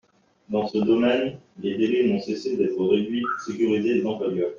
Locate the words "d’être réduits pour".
2.57-3.39